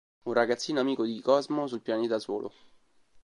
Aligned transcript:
Un 0.25 0.33
ragazzino 0.33 0.79
amico 0.79 1.05
di 1.05 1.21
Cosmo 1.21 1.67
sul 1.67 1.81
pianeta 1.83 2.17
Solo. 2.17 2.51